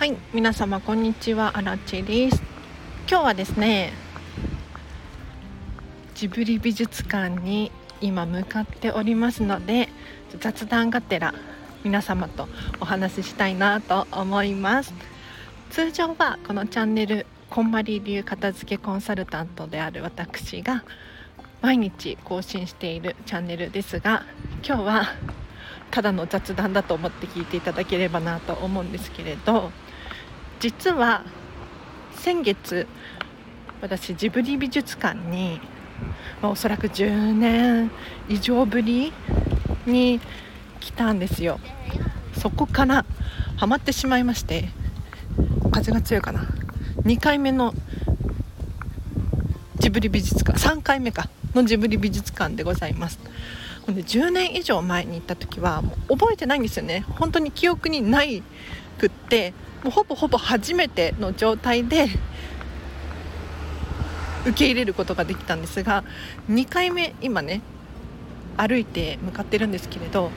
[0.00, 1.58] はい皆様こんにちは。
[1.58, 2.42] アラチです。
[3.06, 3.92] 今日はですね
[6.14, 9.90] ジブリ美術館に今向かっておりますので
[10.38, 11.34] 雑談がてら
[11.84, 12.48] 皆様と
[12.80, 14.94] お話ししたいなと思います。
[15.68, 20.82] 通常はこのチャンネルこんまり流片付けコンサルタントである私が
[21.60, 24.24] 毎日更新しているチャンネルですが
[24.66, 25.02] 今日は
[25.90, 29.70] ただの雑談だと思って聞いていただければなと思うんですけれど
[30.60, 31.24] 実は
[32.12, 32.86] 先月
[33.80, 35.58] 私ジブリ美術館に
[36.42, 37.90] まおそらく10年
[38.28, 39.10] 以上ぶり
[39.86, 40.20] に
[40.80, 41.58] 来たんですよ。
[42.38, 43.06] そこから
[43.56, 44.68] ハマってしまいまして
[45.70, 46.46] 風が強いかな。
[47.04, 47.72] 2回目の
[49.78, 53.18] ジブリ美術館3回目かのジブリ美術館でございます。
[53.86, 57.06] で10年以上前に行った時はもう覚えてないんですよね。
[57.18, 58.42] 本当に記憶にない
[58.98, 62.08] くってもうほぼほぼ初めての状態で
[64.44, 66.04] 受け入れることができたんですが
[66.50, 67.60] 2回目今ね
[68.56, 70.30] 歩いて向かってるんですけれど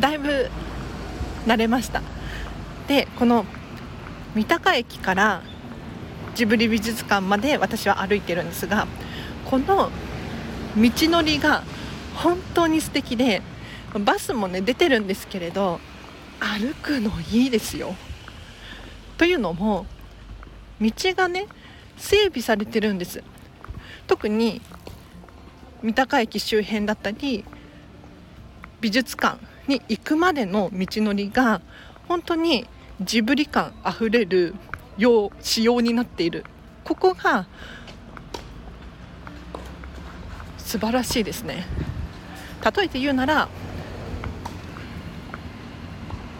[0.00, 0.50] だいぶ
[1.46, 2.02] 慣れました
[2.88, 3.44] でこの
[4.34, 5.42] 三鷹駅から
[6.34, 8.86] ジブリ美術館まで私は歩いてるんですが
[9.44, 9.90] この
[10.76, 11.62] 道のりが
[12.14, 13.42] 本当に素敵で
[13.92, 15.80] バスもね出てるんですけれど
[16.40, 17.94] 歩くのいいですよ。
[19.22, 19.86] というのも
[20.80, 21.46] 道がね
[21.96, 23.22] 整備されてるんです。
[24.08, 24.60] 特に
[25.80, 27.44] 三鷹駅周辺だったり
[28.80, 31.60] 美術館に行くまでの道のりが
[32.08, 32.66] 本当に
[33.00, 34.56] ジブリ感あふれる
[34.98, 36.44] よう仕様になっている。
[36.82, 37.46] ここが
[40.58, 41.64] 素晴らしいですね。
[42.74, 43.48] 例えて言うなら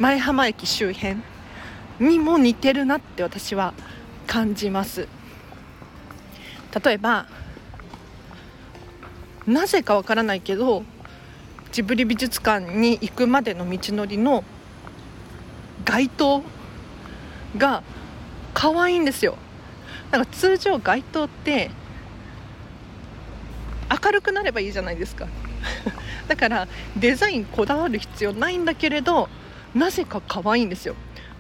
[0.00, 1.22] 前浜駅周辺。
[2.00, 3.74] にも似てるなって私は
[4.26, 5.08] 感じます。
[6.84, 7.26] 例えば
[9.47, 10.84] なぜかわからないけど
[11.72, 14.44] ジブリ美術館に行くまでの道のりの
[15.84, 16.42] 街灯
[17.56, 17.82] が
[18.54, 19.36] 可愛いんですよ。
[20.10, 21.70] なんか通常街灯って
[23.91, 25.26] 明るくなればいいじゃないですか。
[26.28, 29.28] だからデザインこだわる必要ないんだけれど
[29.75, 30.94] なぜか可愛いんですよ。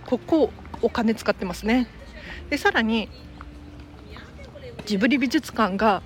[0.06, 0.50] ここ
[0.82, 1.86] お金使ってますね。
[2.50, 3.08] でさらに
[4.84, 6.02] ジブリ美術館が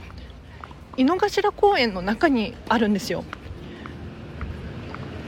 [0.96, 3.24] 井の頭公園の中にあるんですよ。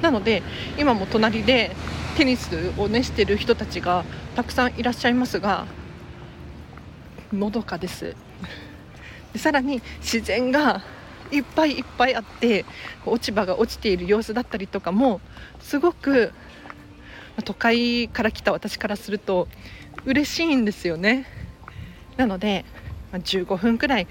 [0.02, 0.42] なので
[0.78, 1.74] 今も隣で
[2.16, 4.04] テニスをねしてる人たちが
[4.36, 5.66] たくさんいらっしゃいますが
[7.32, 8.14] のどかです。
[9.32, 10.82] でさらに自然が
[11.30, 12.64] いっぱいいっぱいあって
[13.04, 15.20] 落ち葉が落ちている様子だったりとかも
[15.60, 16.32] すごく
[17.42, 19.48] 都会から来た私からすると
[20.04, 21.26] 嬉しいんですよね。
[22.16, 22.64] なので
[23.12, 24.06] 15分くらい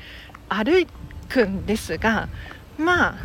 [0.49, 0.87] 歩
[1.29, 2.29] くんですが
[2.77, 3.15] まあ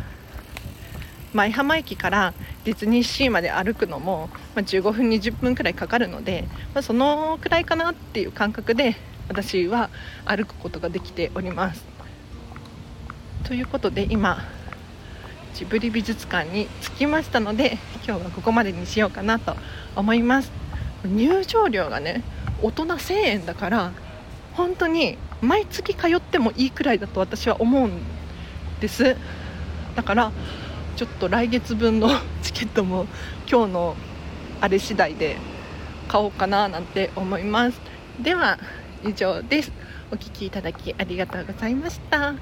[1.33, 2.33] 舞浜駅から
[2.63, 8.95] ディズニーシーまで歩くのも、ま、15分20分くらいかかるので、まあ、そのくらいかなっていう感覚で
[9.27, 9.89] 私は
[10.25, 11.83] 歩くことができております。
[13.45, 14.43] ということで今
[15.53, 19.55] ジブリ美術館に着きましたので今日はここまでにしようかなと
[19.95, 20.51] 思います。
[21.05, 22.23] 入場料がね
[22.61, 23.91] 大人1000円だから
[24.53, 28.01] 本当に毎月通ってもいいくらいだと私は思うん
[28.79, 29.15] です。
[29.95, 30.31] だから
[30.95, 32.09] ちょっと来月分の
[32.41, 33.07] チケットも
[33.49, 33.95] 今日の
[34.61, 35.37] あれ次第で
[36.07, 37.79] 買おうかななんて思います。
[38.19, 38.57] では
[39.03, 39.71] 以上です。
[40.11, 42.35] お聴きいただきありがとうございました。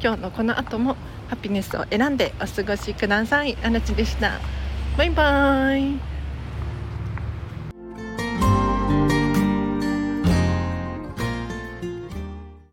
[0.00, 0.96] 今日のこの後も
[1.28, 3.56] ハピネスを選んでお過ごしください。
[3.62, 4.40] あなちでした。
[4.96, 6.17] バイバーイ。